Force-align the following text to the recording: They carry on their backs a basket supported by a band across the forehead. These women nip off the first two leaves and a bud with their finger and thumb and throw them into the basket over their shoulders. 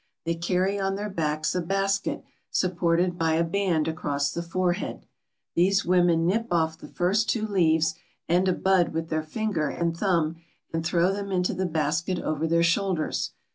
They 0.25 0.33
carry 0.33 0.79
on 0.79 0.95
their 0.95 1.11
backs 1.11 1.53
a 1.53 1.61
basket 1.61 2.23
supported 2.49 3.19
by 3.19 3.33
a 3.35 3.43
band 3.43 3.87
across 3.87 4.31
the 4.31 4.41
forehead. 4.41 5.05
These 5.53 5.85
women 5.85 6.25
nip 6.25 6.47
off 6.49 6.75
the 6.75 6.87
first 6.87 7.29
two 7.29 7.45
leaves 7.47 7.93
and 8.27 8.47
a 8.47 8.53
bud 8.53 8.93
with 8.95 9.09
their 9.09 9.21
finger 9.21 9.69
and 9.69 9.95
thumb 9.95 10.37
and 10.73 10.83
throw 10.83 11.13
them 11.13 11.31
into 11.31 11.53
the 11.53 11.67
basket 11.67 12.17
over 12.17 12.47
their 12.47 12.63
shoulders. 12.63 13.33